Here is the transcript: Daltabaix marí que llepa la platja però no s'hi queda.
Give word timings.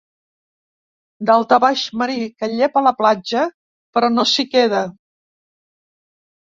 Daltabaix 1.29 1.83
marí 2.03 2.17
que 2.41 2.51
llepa 2.55 2.85
la 2.89 2.95
platja 3.03 3.47
però 3.99 4.13
no 4.17 4.27
s'hi 4.35 4.51
queda. 4.57 4.85